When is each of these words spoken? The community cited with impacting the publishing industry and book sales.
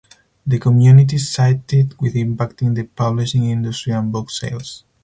The 0.47 0.57
community 0.57 1.19
cited 1.19 1.93
with 2.01 2.15
impacting 2.15 2.73
the 2.73 2.85
publishing 2.85 3.43
industry 3.51 3.93
and 3.93 4.11
book 4.11 4.31
sales. 4.31 4.83